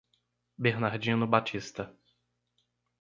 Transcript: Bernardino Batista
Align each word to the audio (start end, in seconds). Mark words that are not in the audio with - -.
Bernardino 0.57 1.27
Batista 1.27 1.93